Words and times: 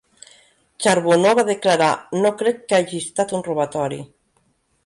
Charbonneau 0.85 1.35
va 1.39 1.43
declarar: 1.51 1.91
No 2.25 2.33
crec 2.41 2.65
que 2.73 2.81
hagi 2.81 3.05
estat 3.07 3.37
un 3.41 3.47
robatori. 3.53 4.01